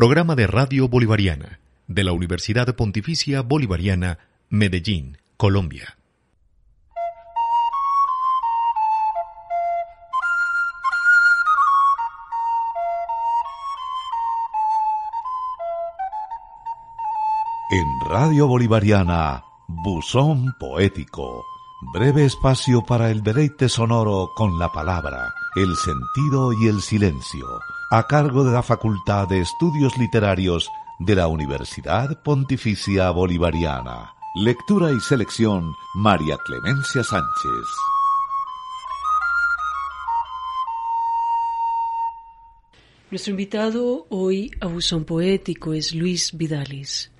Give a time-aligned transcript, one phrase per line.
[0.00, 5.98] Programa de Radio Bolivariana de la Universidad Pontificia Bolivariana, Medellín, Colombia.
[17.70, 21.44] En Radio Bolivariana, Buzón Poético,
[21.92, 27.46] breve espacio para el deleite sonoro con la palabra, el sentido y el silencio,
[27.90, 34.14] a cargo de la Facultad de Estudios Literarios de la Universidad Pontificia Bolivariana.
[34.36, 37.66] Lectura y selección, María Clemencia Sánchez.
[43.10, 47.10] Nuestro invitado hoy a Buzón Poético es Luis Vidales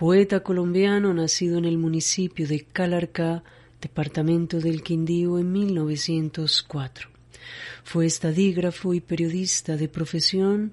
[0.00, 3.42] poeta colombiano nacido en el municipio de Calarcá,
[3.82, 7.09] departamento del Quindío, en 1904.
[7.84, 10.72] Fue estadígrafo y periodista de profesión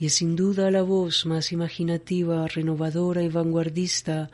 [0.00, 4.30] y es sin duda la voz más imaginativa, renovadora y vanguardista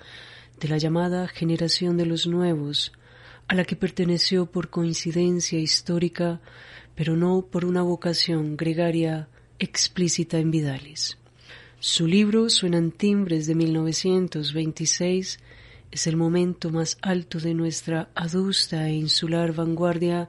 [0.61, 2.93] de la llamada generación de los nuevos,
[3.49, 6.41] a la que perteneció por coincidencia histórica,
[6.95, 11.19] pero no por una vocación gregaria explícita en Vidales.
[11.81, 15.39] Su libro Suenan timbres de 1926
[15.91, 20.29] es el momento más alto de nuestra adusta e insular vanguardia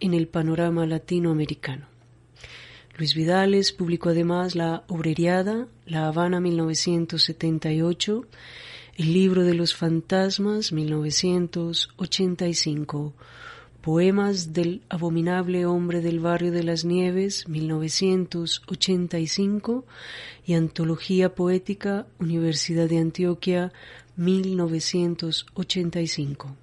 [0.00, 1.90] en el panorama latinoamericano.
[2.96, 8.26] Luis Vidales publicó además La Obreriada, La Habana 1978,
[8.96, 13.14] El libro de los fantasmas 1985,
[13.80, 19.86] Poemas del abominable hombre del barrio de las nieves, 1985,
[20.44, 23.72] y Antología Poética, Universidad de Antioquia,
[24.16, 26.54] 1985.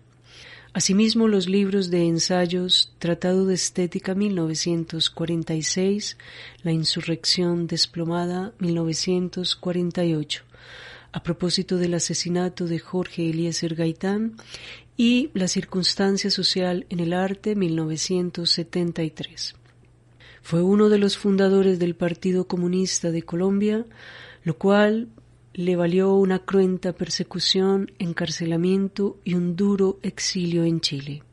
[0.77, 6.17] Asimismo, los libros de ensayos Tratado de Estética 1946,
[6.61, 10.43] La Insurrección Desplomada 1948,
[11.13, 14.35] a propósito del asesinato de Jorge Eliezer Gaitán
[14.95, 19.55] y La circunstancia social en el arte 1973.
[20.43, 23.83] Fue uno de los fundadores del Partido Comunista de Colombia,
[24.43, 25.07] lo cual
[25.57, 31.23] le valió una cruenta persecución, encarcelamiento y un duro exilio en Chile.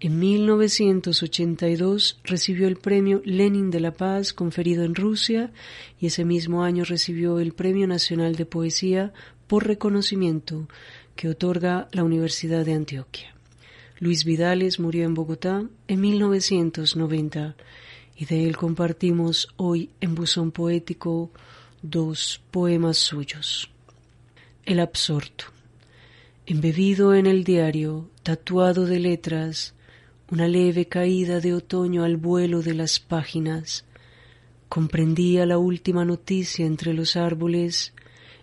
[0.00, 5.52] En 1982 recibió el premio Lenin de la Paz conferido en Rusia
[6.00, 9.12] y ese mismo año recibió el Premio Nacional de Poesía
[9.46, 10.66] por reconocimiento
[11.14, 13.32] que otorga la Universidad de Antioquia.
[14.00, 17.54] Luis Vidales murió en Bogotá en 1990
[18.16, 21.30] y de él compartimos hoy en Buzón Poético
[21.90, 23.70] dos poemas suyos.
[24.64, 25.44] El absorto.
[26.46, 29.74] Embebido en el diario, tatuado de letras,
[30.30, 33.84] una leve caída de otoño al vuelo de las páginas,
[34.68, 37.92] comprendía la última noticia entre los árboles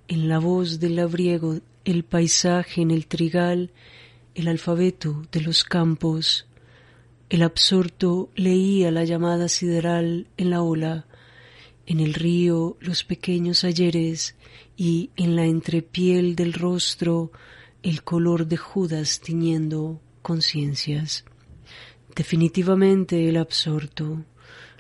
[0.08, 3.72] en la voz del labriego el paisaje en el trigal,
[4.36, 6.46] el alfabeto de los campos.
[7.30, 11.06] El absorto leía la llamada sideral en la ola,
[11.86, 14.36] en el río los pequeños ayeres
[14.78, 17.32] y en la entrepiel del rostro
[17.82, 21.26] el color de Judas tiñendo conciencias.
[22.16, 24.24] Definitivamente el absorto,